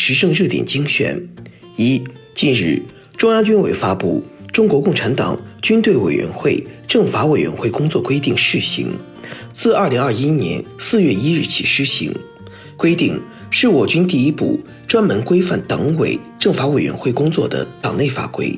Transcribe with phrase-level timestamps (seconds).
[0.00, 1.20] 时政热点精选：
[1.76, 2.00] 一、
[2.32, 2.80] 近日，
[3.16, 8.92] 中央军委发布《中国共产党军队委员会政法委员会工作规定（试行）》，
[9.52, 12.14] 自二零二一年四月一日起施行。
[12.76, 18.56] 规定是我军第一部专门规范党委政法委员会工作的党内法规。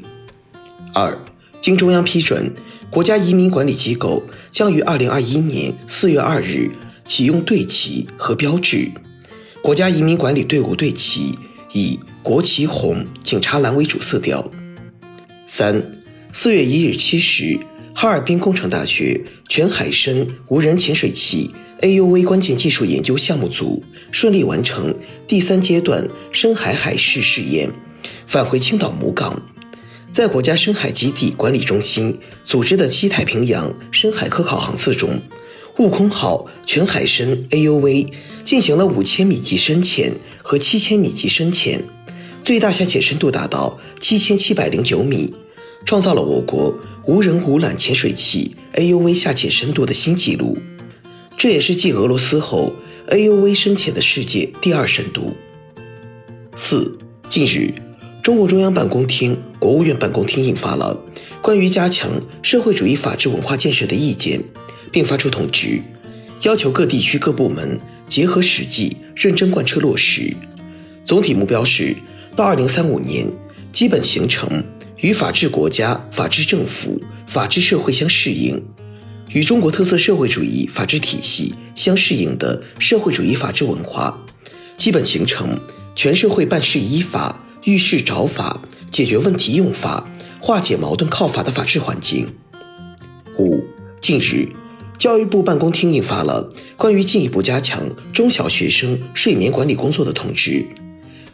[0.93, 1.19] 二、
[1.63, 2.53] 经中央批准，
[2.91, 6.71] 国家移民管理机构将于二零二一年四月二日
[7.07, 8.91] 启用队旗和标志。
[9.63, 11.39] 国家移民管理队伍队旗
[11.73, 14.51] 以国旗红、警察蓝为主色调。
[15.47, 16.01] 三、
[16.33, 17.59] 四月一日七时，
[17.95, 21.51] 哈尔滨工程大学全海深无人潜水器
[21.83, 24.95] AUV 关键技术研究项目组顺利完成
[25.27, 27.71] 第三阶段深海海试试验，
[28.27, 29.43] 返回青岛母港。
[30.11, 35.21] 在国家深海基地管理中心组织的西太平洋深海科考航次中，
[35.81, 38.07] 悟空号全海深 AUV。
[38.43, 41.85] 进行了五千米级深潜和七千米级深潜，
[42.43, 45.33] 最大下潜深度达到七千七百零九米，
[45.85, 50.59] 创造了我国无人无缆潜水器 AUV 下潜深度的新纪录。
[51.37, 52.73] 这也是继俄罗斯后
[53.09, 55.37] AUV 深潜的世界第二深度。
[56.57, 57.75] 四，近日，
[58.23, 60.99] 中共中央办公厅、国务院办公厅印发了
[61.43, 62.11] 关于加强
[62.43, 64.43] 社会主义法治文化建设的意见，
[64.91, 65.81] 并发出通知，
[66.43, 67.79] 要求各地区各部门。
[68.09, 70.37] 结合实际，认真贯彻落实。
[71.05, 71.95] 总体目标是，
[72.35, 73.25] 到二零三五年，
[73.73, 74.65] 基本形成
[74.97, 78.61] 与法治国家、法治政府、法治社会相适应，
[79.29, 84.19] 与中国特色社会主义法治体系相适应的社会主义法治文化，
[84.77, 85.57] 基本形成
[85.95, 90.05] 全社会办事依法、遇事找法、解决问题用法、
[90.41, 92.27] 化解矛盾靠法的法治环境。
[93.39, 93.63] 五，
[94.01, 94.49] 近日。
[95.01, 96.47] 教育部办公厅印发了
[96.77, 100.63] 关于进一步加强中小学生睡眠管理工作的通知，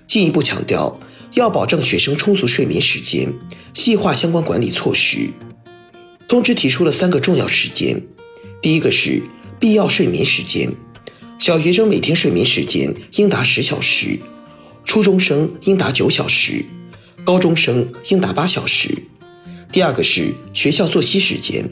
[0.06, 1.00] 进一步强调
[1.32, 3.34] 要保证学生充足睡眠时间，
[3.74, 5.30] 细化相关管理措施。
[6.28, 8.00] 通知提出了三个重要时间，
[8.62, 9.20] 第一个是
[9.58, 10.72] 必要睡眠时间，
[11.40, 14.16] 小学生每天睡眠时间应达十小时，
[14.84, 16.64] 初中生应达九小时，
[17.24, 18.96] 高中生应达八小时。
[19.72, 21.68] 第二个是学校作息时间，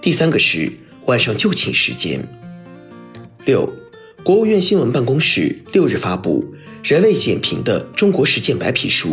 [0.00, 0.72] 第三个是。
[1.06, 2.20] 晚上就寝时间。
[3.44, 3.72] 六，
[4.24, 6.44] 国务院新闻办公室六日发布
[6.88, 9.10] 《人类减贫的中国实践白皮书》。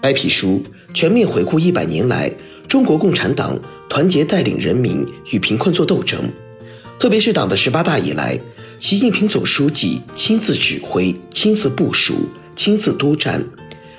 [0.00, 0.62] 白皮书
[0.94, 2.32] 全面回顾一百年来
[2.66, 6.30] 中国共产党团结带领人民与贫困作斗争，
[6.98, 8.40] 特别是党的十八大以来，
[8.78, 12.14] 习近平总书记亲自指挥、亲自部署、
[12.56, 13.44] 亲自督战，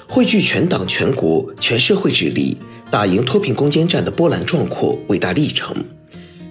[0.07, 2.57] 汇聚全党全国全社会之力，
[2.89, 5.75] 打赢脱贫攻坚战的波澜壮阔伟大历程。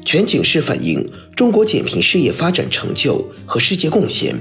[0.05, 4.41] 全景式反映中国减贫事业发展成就和世界贡献。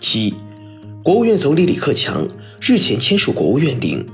[0.00, 0.34] 七，
[1.02, 2.28] 国务院总理李克强
[2.60, 4.04] 日前签署国务院令，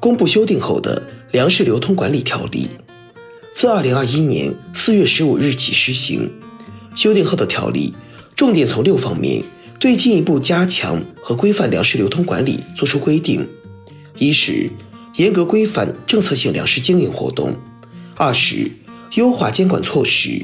[0.00, 2.68] 公布修订后的粮食流通管理条例，
[3.52, 6.30] 自二零二一年四月十五日起施行。
[6.96, 7.92] 修订后的条例
[8.34, 9.44] 重点从六方面
[9.78, 13.46] 对进一步加强和规范粮食流通管理作出规定：
[14.16, 14.70] 一是
[15.16, 17.52] 严格规范政策性粮食经营活动；
[18.16, 18.72] 二是。
[19.14, 20.42] 优化监管措施，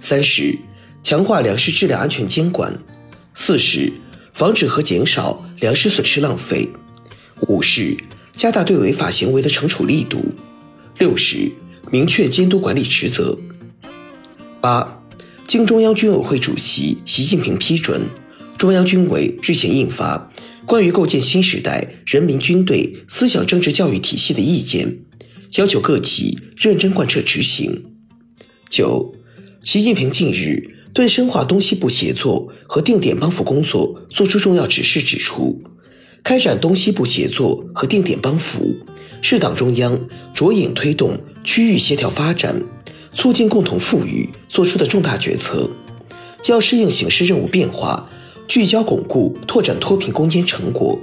[0.00, 0.56] 三是
[1.02, 2.78] 强化粮食质量安全监管，
[3.34, 3.92] 四是
[4.32, 6.68] 防止和减少粮食损失浪费，
[7.48, 7.96] 五是
[8.36, 10.24] 加大对违法行为的惩处力度，
[10.98, 11.50] 六是
[11.90, 13.36] 明确监督管理职责。
[14.60, 15.02] 八，
[15.46, 18.02] 经中央军委会主席习近平批准，
[18.56, 20.30] 中央军委日前印发
[20.66, 24.88] 《关于构建新时代人民军队思想政治教育体系的意见》，
[25.60, 27.95] 要求各级认真贯彻执行。
[28.68, 29.12] 九，
[29.62, 35.62] 习近平近日对深化东西部协作和定点帮扶工作作出重要指示，指出，
[36.22, 38.76] 开展东西部协作和定点帮扶
[39.22, 42.62] 是党中央着眼推动区域协调发展、
[43.14, 45.70] 促进共同富裕作出的重大决策，
[46.46, 48.10] 要适应形势任务变化，
[48.48, 50.98] 聚焦巩固拓展脱贫攻坚成果，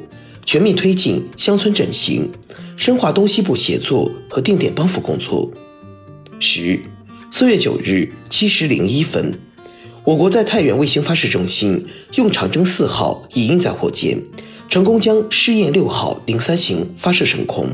[0.46, 2.30] 全面推进乡村振兴，
[2.76, 5.50] 深化东西部协作和定点帮扶工作。
[6.40, 6.80] 十。
[7.36, 9.34] 四月九日七时零一分，
[10.04, 14.22] 我国在太原卫星发射中心用长征四号乙运载火箭
[14.70, 17.70] 成功将试验六号零三型发射升空，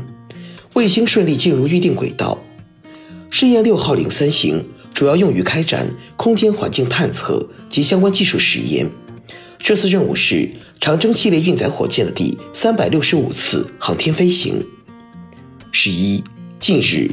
[0.72, 2.42] 卫星顺利进入预定轨道。
[3.28, 4.64] 试验六号零三型
[4.94, 8.88] 主要用于开展空间环境探测及相关技术实验。
[9.58, 10.48] 这次任务是
[10.80, 14.64] 长征系列运载火箭的第三百六十五次航天飞行。
[15.70, 16.24] 十一，
[16.58, 17.10] 近日，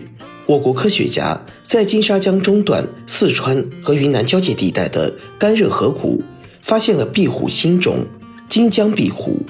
[0.48, 6.24] 我国科学家在金沙江中段四川和云南交界地带的干热河谷
[6.62, 8.06] 发现了壁虎新种
[8.48, 9.42] 金江壁虎。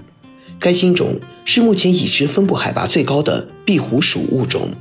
[0.60, 4.72] 该新种是目前已知分布海拔最高的壁虎属物种。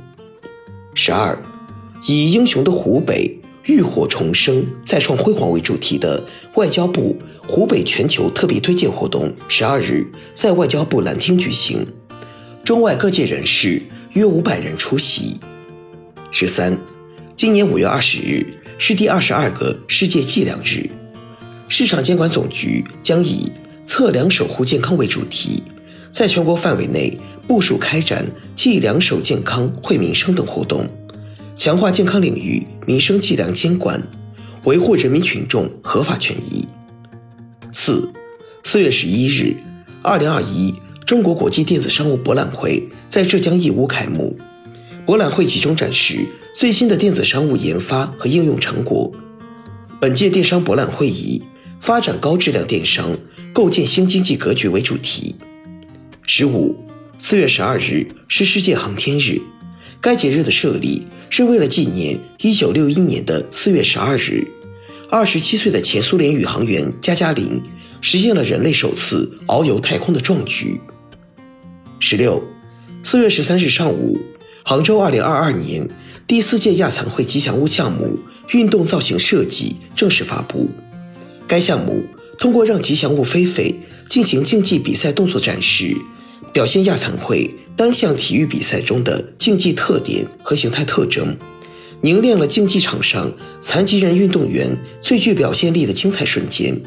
[0.95, 1.39] 十二，
[2.07, 6.23] 以英雄的湖北浴火重生、再创辉煌为主题的
[6.55, 7.15] 外交部
[7.45, 11.85] 湖北全球特别推介活动，十二日在外交部蓝厅举行，
[12.63, 13.83] 中外各界人士
[14.13, 15.39] 约五百人出席。
[16.29, 16.77] 十三，
[17.35, 18.45] 今年五月二十日
[18.77, 20.89] 是第二十二个世界计量日，
[21.69, 23.49] 市场监管总局将以
[23.83, 25.63] 测量守护健康为主题，
[26.11, 28.25] 在全国范围内部署开展
[28.55, 30.85] 计量守健康、惠民生等活动，
[31.55, 34.01] 强化健康领域民生计量监管，
[34.65, 36.67] 维护人民群众合法权益。
[37.71, 38.11] 四，
[38.65, 39.55] 四月十一日，
[40.03, 40.75] 二零二一
[41.05, 44.37] 中国国际电子商务博览会在浙江义乌开幕。
[45.07, 49.09] 博览会集中展示最新的电子商务研发和应用成果。
[50.01, 51.41] 本届电商博览会以
[51.79, 53.17] 发展高质量电商。
[53.53, 55.33] 构建新经济格局为主题。
[56.21, 56.75] 十五，
[57.17, 59.41] 四月十二日是世界航天日，
[59.99, 64.45] 该节日的设立是为了纪念一九六一年的四月十二日，
[65.09, 67.59] 二十七岁的前苏联宇航员加加林
[67.99, 70.79] 实现了人类首次遨游太空的壮举。
[71.99, 72.43] 十六，
[73.01, 74.19] 四月十三日上午，
[74.69, 75.87] 杭州二零二二年
[76.27, 78.19] 第四届亚残会吉祥物项目
[78.51, 80.69] 运动造型设计正式发布，
[81.47, 82.03] 该项目。
[82.37, 83.73] 通过让吉祥物菲菲
[84.09, 85.95] 进行竞技比赛动作展示，
[86.51, 91.37] 表现亚残会单项体育比赛中的竞技特点和形态特征，
[92.01, 93.31] 凝练了竞技场上
[93.61, 96.77] 残疾人运动员最具表现力的精彩瞬间，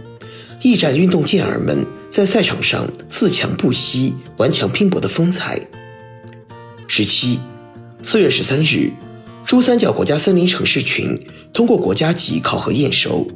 [0.61, 5.59] 一展运动健儿们在赛场上自强不息、顽强拼搏的风采。
[6.87, 7.39] 十七，
[8.03, 8.91] 四月十三日，
[9.45, 13.27] 珠三角国家森林城市群通过国家级考核验收。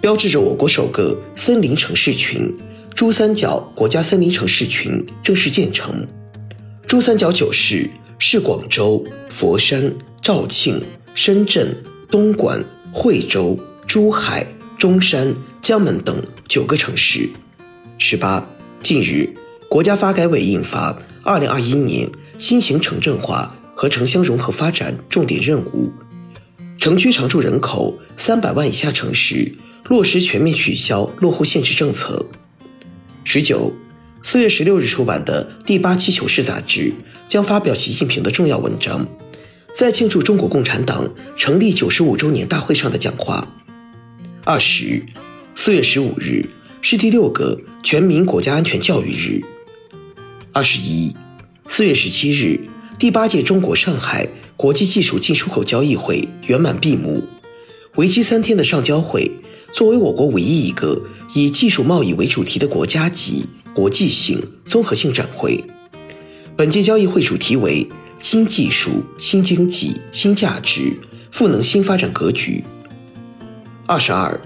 [0.00, 2.52] 标志着我国首个森林城市群——
[2.96, 6.06] 珠三角国家森林城市群正式建成。
[6.86, 7.88] 珠三角九市
[8.18, 10.82] 是广州、佛山、肇庆、
[11.14, 11.76] 深圳、
[12.10, 13.56] 东莞、惠州、
[13.86, 14.44] 珠海、
[14.78, 17.28] 中山、江门等九个城市。
[17.98, 18.44] 十八，
[18.82, 19.32] 近日，
[19.68, 22.08] 国家发改委印发《二零二一年
[22.38, 25.92] 新型城镇化和城乡融合发展重点任务》，
[26.80, 29.54] 城区常住人口三百万以下城市。
[29.84, 32.26] 落实全面取消落户限制政策。
[33.24, 33.72] 十九，
[34.20, 36.92] 四月十六日出版的第八期《求是》杂志
[37.26, 39.06] 将发表习近平的重要文章，
[39.74, 41.08] 在庆祝中国共产党
[41.38, 43.46] 成立九十五周年大会上的讲话。
[44.44, 45.02] 二十，
[45.54, 46.44] 四月十五日
[46.82, 49.40] 是第六个全民国家安全教育日。
[50.52, 51.16] 二十一，
[51.66, 52.60] 四月十七日，
[52.98, 57.22] 第八届中国上海国际技术进出口交易会圆满闭幕，
[57.94, 59.30] 为期三天的上交会。
[59.72, 61.00] 作为我国唯一一个
[61.32, 65.62] 以技术贸易为主题的国家级、国际性、综合性展会，
[66.56, 67.86] 本届交易会主题为
[68.20, 70.98] “新技术、新经济、新价值，
[71.30, 72.64] 赋能新发展格局”。
[73.86, 74.40] 二十二，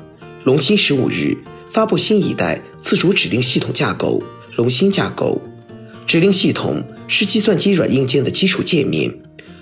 [0.45, 1.38] 龙芯十五日
[1.71, 4.23] 发布新一代自主指令系统架构——
[4.57, 5.41] 龙芯架构。
[6.05, 9.14] 指令系统是计算机软硬件的基础界面。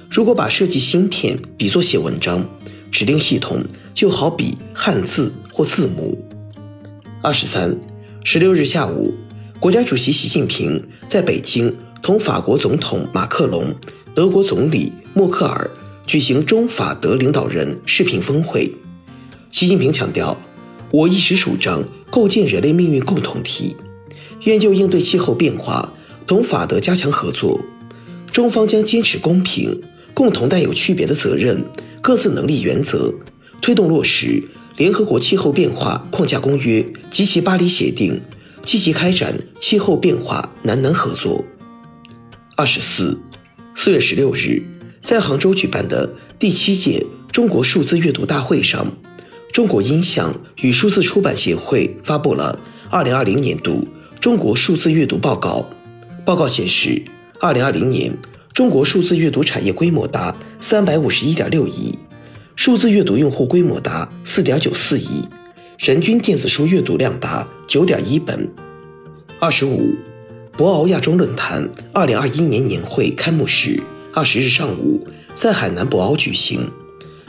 [0.09, 2.49] 如果把设计芯片比作写文章，
[2.93, 5.33] 指令系统就好比汉字。
[5.53, 6.17] 或字母。
[7.21, 7.77] 二十三，
[8.25, 9.13] 十六日下午，
[9.59, 13.75] 国家主席习近平在北京同法国总统马克龙、
[14.15, 15.69] 德国总理默克尔
[16.07, 18.73] 举行中法德领导人视频峰会。
[19.51, 20.41] 习近平强调，
[20.93, 23.77] 我一直主张构建人类命运共同体，
[24.45, 25.93] 愿就应对气候变化
[26.31, 27.61] 同法德加强合作。
[28.31, 29.83] 中方将坚持公平、
[30.15, 31.65] 共同但有区别的责任、
[32.01, 33.13] 各自能力原则，
[33.61, 34.41] 推动落实。
[34.77, 38.23] 联合国气候变化框架公约及其巴黎协定，
[38.63, 41.45] 积极开展气候变化南南合作。
[42.55, 43.19] 二十四，
[43.75, 44.63] 四月十六日，
[45.03, 48.87] 在杭州举办的第七届中国数字阅读大会上，
[49.53, 50.33] 中国音像
[50.63, 52.57] 与数字出版协会发布了
[52.89, 53.89] 二零二零年度
[54.21, 55.69] 中国数字阅读报告。
[56.25, 57.03] 报告显示，
[57.41, 58.17] 二零二零年
[58.53, 61.99] 中国数字阅读产业规模达三百五十一点六亿。
[62.57, 65.25] 数字阅读用户规模达四点九四亿，
[65.79, 68.49] 人均电子书阅读量达九点一本。
[69.39, 69.95] 二十五，
[70.53, 76.71] 博鳌亚洲论坛二零二一年年会开幕式二十日上午在海南博鳌举行，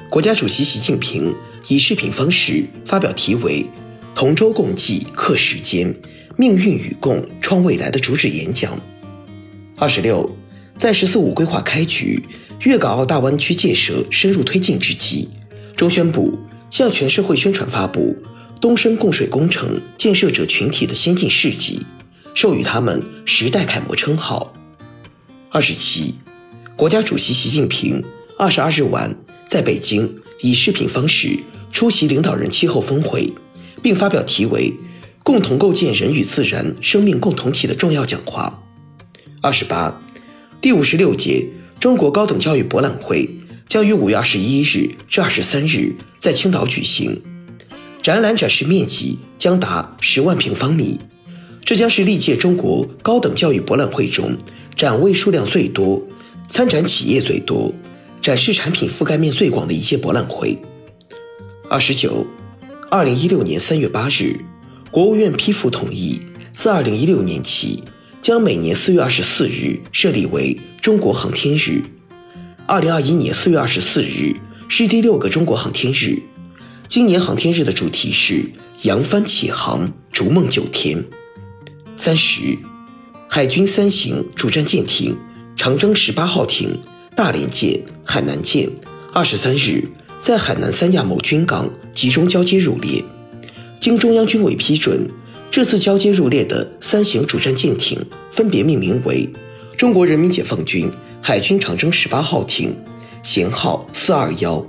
[0.09, 1.33] 国家主席习近平
[1.69, 3.65] 以视频方式发表题为
[4.13, 5.95] “同舟共济克时艰，
[6.37, 8.79] 命运与共创未来”的主旨演讲。
[9.77, 10.29] 二十六，
[10.77, 12.23] 在“十四五”规划开局、
[12.61, 15.27] 粤港澳大湾区建设深入推进之际，
[15.75, 16.37] 中宣部
[16.69, 18.15] 向全社会宣传发布
[18.59, 21.81] 东深供水工程建设者群体的先进事迹。
[22.33, 24.53] 授予他们“时代楷模”称号。
[25.49, 26.15] 二十七，
[26.77, 28.03] 国家主席习近平
[28.37, 29.13] 二十二日晚
[29.47, 31.37] 在北京以视频方式
[31.73, 33.29] 出席领导人气候峰会，
[33.81, 34.73] 并发表题为
[35.23, 38.61] “共同构建人与自然生命共同体”的重要讲话。
[39.41, 39.99] 二十八，
[40.59, 41.47] 第五十六届
[41.79, 43.29] 中国高等教育博览会
[43.67, 47.21] 将于五月二十一日至二十三日在青岛举行，
[48.03, 50.99] 展览展示面积将达十万平方米。
[51.63, 54.35] 这将是历届中国高等教育博览会中
[54.75, 56.01] 展位数量最多、
[56.49, 57.73] 参展企业最多、
[58.21, 60.57] 展示产品覆盖面最广的一届博览会。
[61.69, 62.25] 二十九，
[62.89, 64.39] 二零一六年三月八日，
[64.91, 66.19] 国务院批复同意，
[66.53, 67.81] 自二零一六年起，
[68.21, 71.81] 将每年四月二十四日设立为中国航天日。
[72.67, 74.35] 二零二一年四月二十四日
[74.67, 76.21] 是第六个中国航天日。
[76.89, 78.51] 今年航天日的主题是
[78.83, 81.01] “扬帆起航，逐梦九天”。
[81.95, 82.59] 三十，
[83.29, 85.17] 海军三型主战舰艇
[85.55, 86.77] 长征十八号艇、
[87.15, 88.69] 大连舰、海南舰，
[89.13, 89.87] 二十三日
[90.19, 93.01] 在海南三亚某军港集中交接入列。
[93.81, 95.09] 经中央军委批准，
[95.49, 97.99] 这次交接入列的三型主战舰艇
[98.31, 99.27] 分别命名为：
[99.75, 100.87] 中国人民解放军
[101.19, 102.75] 海军长征十八号艇，
[103.23, 104.63] 舷号四二幺；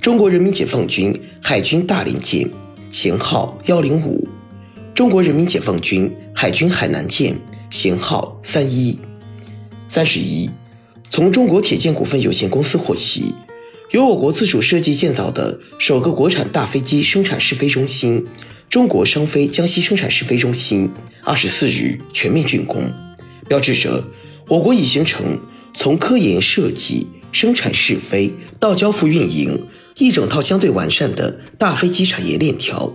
[0.00, 1.12] 中国人民解放军
[1.42, 2.48] 海军大连舰，
[2.92, 4.28] 舷号幺零五。
[4.94, 7.36] 中国人民解放军海军海南舰
[7.72, 8.96] 舷号三一
[9.88, 10.48] 三十一，
[11.10, 13.34] 从中国铁建股份有限公司获悉，
[13.90, 18.26] 由我国自主设计建造的首个国产大飞机生产试飞中心——
[18.68, 20.90] 中国商飞江西生产试飞中心，
[21.22, 22.92] 二十四日全面竣工，
[23.48, 24.04] 标志着
[24.48, 25.38] 我国已形成
[25.72, 32.92] 从科研设计、生产试飞到交付运营一整套相对完善的大飞机产业链条。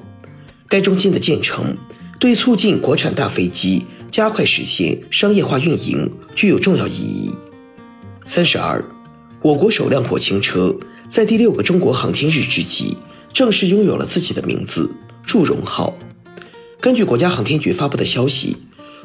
[0.68, 1.78] 该中心的建成，
[2.20, 7.32] 对促进国产大飞机加快实现商业化运营具有重要意义。
[8.26, 8.84] 三十二，
[9.44, 10.76] 我国首辆火星车
[11.10, 12.96] 在第六个中国航天日之际，
[13.34, 14.88] 正式拥有了自己的名字——
[15.26, 15.98] 祝融号。
[16.80, 18.56] 根据国家航天局发布的消息，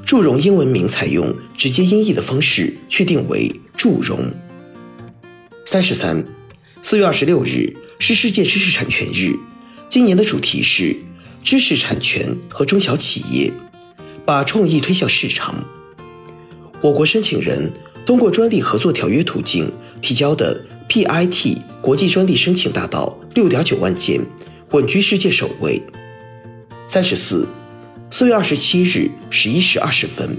[0.05, 4.31] 祝融英文名采用直接音译的方式确定为祝融。
[5.65, 6.23] 三十三，
[6.83, 9.35] 四月二十六日是世界知识产权日，
[9.89, 10.97] 今年的主题是。
[11.43, 13.53] 知识产权和中小企业
[14.25, 15.55] 把创意推向市场。
[16.81, 17.73] 我国申请人
[18.07, 19.71] 通过专利合作条约途径
[20.01, 24.25] 提交的 PIT 国际专利申请达到六点九万件，
[24.71, 25.83] 稳居世界首位。
[26.87, 27.49] 三十四，
[28.09, 30.37] 四月二十七日十一时二十分，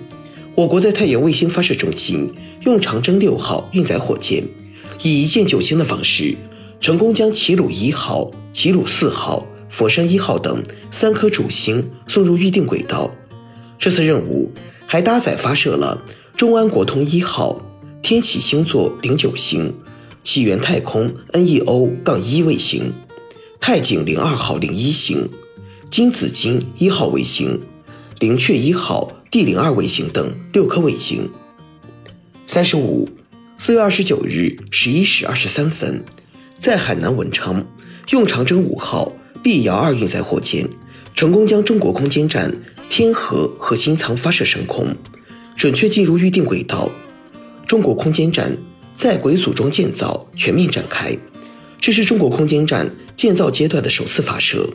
[0.56, 4.46] 我国在太原卫星发射中心用长征六号运载火箭，
[5.04, 6.38] 以一箭九星的方式，
[6.80, 9.46] 成功将齐鲁一号、齐鲁四号。
[9.70, 13.14] 佛山一号等三颗主星送入预定轨道。
[13.78, 14.50] 这次任务
[14.88, 16.02] 还搭载发射了
[16.38, 17.60] 中安国通一号、
[18.04, 19.74] 天启星座零九星、
[20.22, 22.94] 起源太空 NEO- 杠一卫星、
[23.60, 25.28] 太井零二号零一星、
[25.90, 27.60] 金紫金一号卫星、
[28.20, 31.28] 灵雀一号 D 零二卫星等六颗卫星。
[32.46, 33.10] 三十五，
[33.58, 36.06] 四月二十九日十一时二十三分，
[36.60, 37.66] 在海南文昌
[38.12, 39.12] 用长征五号。
[39.42, 40.68] B 遥二运载火箭
[41.16, 42.54] 成功将中国空间站
[42.90, 44.96] 天河核心舱发射升空，
[45.58, 46.90] 准确进入预定轨道。
[47.68, 48.56] 中国空间站
[48.96, 51.18] 在轨组装建造全面展开，
[51.82, 54.70] 这是中国空间站建造阶段的首次发射。